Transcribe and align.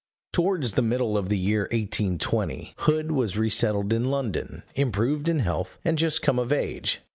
]Towards 0.33 0.73
the 0.73 0.81
middle 0.81 1.15
of 1.15 1.29
the 1.29 1.37
year 1.37 1.69
1820, 1.71 2.73
Hood 2.75 3.11
was 3.11 3.37
re 3.37 3.51
settled 3.51 3.93
in 3.93 4.05
London, 4.05 4.63
improved 4.73 5.29
in 5.29 5.41
health, 5.41 5.77
and 5.85 5.95
just 5.95 6.23
come 6.23 6.39
of 6.39 6.51
age. 6.51 7.01